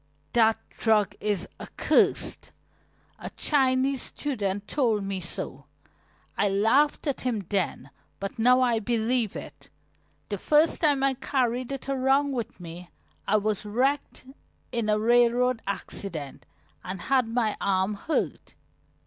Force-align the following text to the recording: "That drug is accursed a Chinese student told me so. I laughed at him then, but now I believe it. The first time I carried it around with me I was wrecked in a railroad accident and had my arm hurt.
"That 0.33 0.57
drug 0.71 1.13
is 1.19 1.47
accursed 1.59 2.51
a 3.19 3.29
Chinese 3.37 4.01
student 4.01 4.67
told 4.67 5.03
me 5.03 5.19
so. 5.19 5.65
I 6.35 6.49
laughed 6.49 7.05
at 7.05 7.21
him 7.21 7.45
then, 7.49 7.91
but 8.19 8.39
now 8.39 8.61
I 8.61 8.79
believe 8.79 9.35
it. 9.35 9.69
The 10.29 10.39
first 10.39 10.81
time 10.81 11.03
I 11.03 11.13
carried 11.13 11.71
it 11.71 11.87
around 11.87 12.31
with 12.31 12.59
me 12.59 12.89
I 13.27 13.37
was 13.37 13.63
wrecked 13.63 14.25
in 14.71 14.89
a 14.89 14.97
railroad 14.97 15.61
accident 15.67 16.47
and 16.83 17.01
had 17.01 17.27
my 17.27 17.55
arm 17.61 17.93
hurt. 17.93 18.55